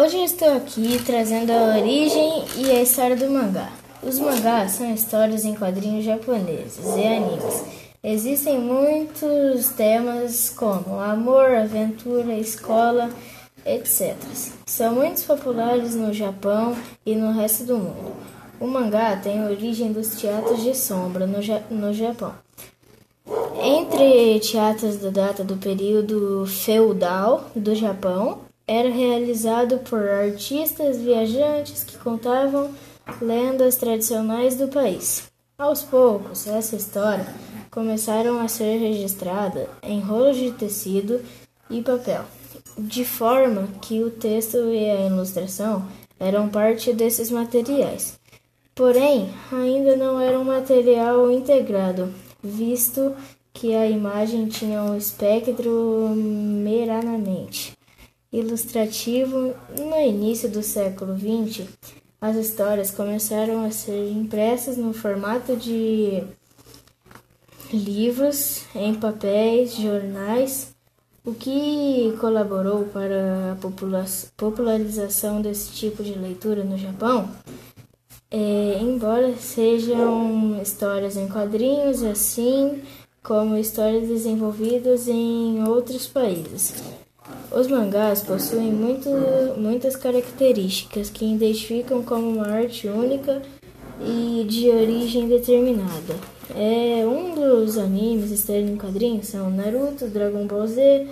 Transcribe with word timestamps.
Hoje 0.00 0.18
estou 0.18 0.56
aqui 0.56 1.02
trazendo 1.04 1.50
a 1.50 1.76
origem 1.76 2.44
e 2.56 2.70
a 2.70 2.82
história 2.82 3.16
do 3.16 3.28
mangá. 3.28 3.68
Os 4.00 4.16
mangás 4.20 4.70
são 4.70 4.94
histórias 4.94 5.44
em 5.44 5.56
quadrinhos 5.56 6.04
japoneses 6.04 6.86
e 6.96 7.04
animes. 7.04 7.64
Existem 8.00 8.60
muitos 8.60 9.70
temas 9.70 10.50
como 10.50 11.00
amor, 11.00 11.50
aventura, 11.50 12.32
escola, 12.34 13.10
etc. 13.66 14.14
São 14.66 14.94
muito 14.94 15.26
populares 15.26 15.96
no 15.96 16.12
Japão 16.12 16.76
e 17.04 17.16
no 17.16 17.32
resto 17.32 17.64
do 17.64 17.78
mundo. 17.78 18.12
O 18.60 18.68
mangá 18.68 19.16
tem 19.16 19.44
origem 19.44 19.92
dos 19.92 20.14
teatros 20.14 20.62
de 20.62 20.76
sombra 20.76 21.26
no, 21.26 21.42
ja 21.42 21.60
no 21.68 21.92
Japão. 21.92 22.34
Entre 23.60 24.38
teatros 24.38 24.98
da 24.98 25.10
data 25.10 25.42
do 25.42 25.56
período 25.56 26.46
feudal 26.46 27.50
do 27.56 27.74
Japão 27.74 28.46
era 28.68 28.90
realizado 28.90 29.78
por 29.78 30.06
artistas 30.06 30.98
viajantes 30.98 31.82
que 31.84 31.96
contavam 31.96 32.70
lendas 33.22 33.76
tradicionais 33.76 34.56
do 34.56 34.68
país. 34.68 35.30
Aos 35.56 35.82
poucos, 35.82 36.46
essa 36.46 36.76
história 36.76 37.26
começaram 37.70 38.38
a 38.38 38.46
ser 38.46 38.76
registrada 38.76 39.70
em 39.82 40.00
rolos 40.00 40.36
de 40.36 40.52
tecido 40.52 41.22
e 41.70 41.80
papel, 41.80 42.22
de 42.76 43.06
forma 43.06 43.66
que 43.80 44.04
o 44.04 44.10
texto 44.10 44.58
e 44.58 44.90
a 44.90 45.06
ilustração 45.06 45.88
eram 46.20 46.50
parte 46.50 46.92
desses 46.92 47.30
materiais. 47.30 48.20
Porém, 48.74 49.30
ainda 49.50 49.96
não 49.96 50.20
era 50.20 50.38
um 50.38 50.44
material 50.44 51.30
integrado, 51.30 52.12
visto 52.42 53.16
que 53.52 53.74
a 53.74 53.88
imagem 53.88 54.46
tinha 54.46 54.82
um 54.82 54.96
espectro 54.96 56.10
meramente 56.14 57.77
ilustrativo, 58.32 59.54
no 59.78 59.96
início 60.00 60.48
do 60.48 60.62
século 60.62 61.16
XX, 61.16 61.66
as 62.20 62.36
histórias 62.36 62.90
começaram 62.90 63.64
a 63.64 63.70
ser 63.70 64.10
impressas 64.10 64.76
no 64.76 64.92
formato 64.92 65.56
de 65.56 66.22
livros, 67.72 68.64
em 68.74 68.94
papéis, 68.94 69.74
jornais, 69.74 70.74
o 71.24 71.34
que 71.34 72.16
colaborou 72.20 72.86
para 72.86 73.52
a 73.52 73.56
popularização 74.36 75.42
desse 75.42 75.72
tipo 75.72 76.02
de 76.02 76.14
leitura 76.14 76.64
no 76.64 76.78
Japão. 76.78 77.30
É, 78.30 78.78
embora 78.80 79.34
sejam 79.36 80.60
histórias 80.60 81.16
em 81.16 81.28
quadrinhos, 81.28 82.02
assim 82.02 82.82
como 83.22 83.56
histórias 83.56 84.08
desenvolvidas 84.08 85.08
em 85.08 85.62
outros 85.66 86.06
países. 86.06 86.74
Os 87.50 87.66
mangás 87.66 88.22
possuem 88.22 88.70
muito, 88.70 89.08
muitas 89.56 89.96
características 89.96 91.08
que 91.10 91.24
identificam 91.24 92.02
como 92.02 92.28
uma 92.28 92.46
arte 92.46 92.86
única 92.88 93.42
e 94.00 94.44
de 94.48 94.68
origem 94.70 95.28
determinada. 95.28 96.14
É, 96.54 97.06
um 97.06 97.34
dos 97.34 97.76
animes 97.78 98.30
estreando 98.30 98.72
em 98.72 98.76
quadrinhos 98.76 99.28
são 99.28 99.50
Naruto, 99.50 100.06
Dragon 100.08 100.46
Ball 100.46 100.66
Z, 100.66 101.06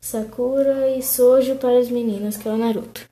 Sakura 0.00 0.88
e 0.96 1.02
Sojo 1.02 1.56
para 1.56 1.78
as 1.78 1.88
meninas, 1.88 2.36
que 2.36 2.48
é 2.48 2.52
o 2.52 2.56
Naruto. 2.56 3.11